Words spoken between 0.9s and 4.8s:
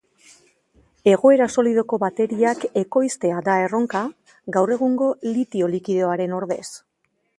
Egoera solidoko bateriak ekoiztea da erronka, gaur